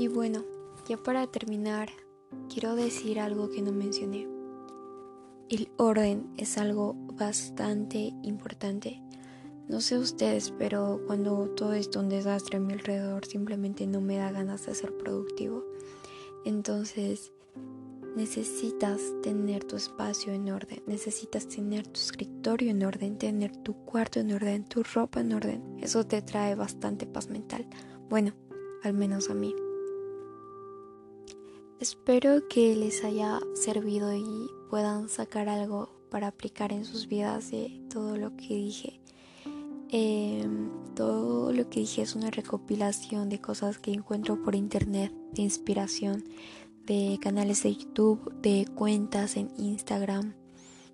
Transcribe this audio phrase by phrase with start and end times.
[0.00, 0.46] Y bueno,
[0.88, 1.90] ya para terminar,
[2.48, 4.26] quiero decir algo que no mencioné.
[5.50, 9.02] El orden es algo bastante importante.
[9.68, 14.16] No sé ustedes, pero cuando todo es un desastre a mi alrededor, simplemente no me
[14.16, 15.66] da ganas de ser productivo.
[16.46, 17.34] Entonces,
[18.16, 24.18] necesitas tener tu espacio en orden, necesitas tener tu escritorio en orden, tener tu cuarto
[24.18, 25.62] en orden, tu ropa en orden.
[25.82, 27.66] Eso te trae bastante paz mental.
[28.08, 28.32] Bueno,
[28.82, 29.54] al menos a mí.
[31.80, 37.80] Espero que les haya servido y puedan sacar algo para aplicar en sus vidas de
[37.90, 39.00] todo lo que dije.
[39.88, 45.40] Em, todo lo que dije es una recopilación de cosas que encuentro por internet, de
[45.40, 46.24] inspiración,
[46.84, 50.34] de canales de YouTube, de cuentas en Instagram,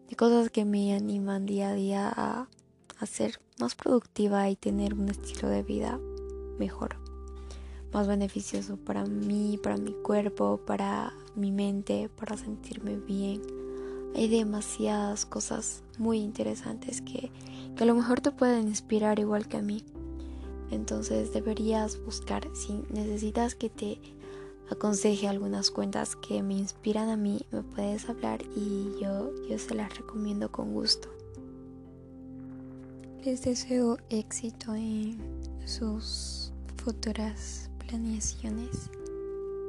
[0.08, 2.48] de cosas que me animan día a día a,
[3.00, 5.98] a ser más productiva y tener un estilo de vida
[6.60, 6.96] mejor,
[7.96, 13.40] más beneficioso para mí, para mi cuerpo, para mi mente, para sentirme bien.
[14.14, 17.30] Hay demasiadas cosas muy interesantes que
[17.76, 19.84] que a lo mejor te pueden inspirar igual que a mí.
[20.70, 24.00] Entonces deberías buscar, si necesitas que te
[24.70, 29.74] aconseje algunas cuentas que me inspiran a mí, me puedes hablar y yo, yo se
[29.74, 31.08] las recomiendo con gusto.
[33.24, 35.18] Les deseo éxito en
[35.64, 38.90] sus futuras planeaciones.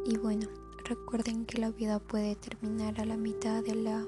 [0.05, 0.47] Y bueno,
[0.85, 4.05] recuerden que la vida puede terminar a la mitad de la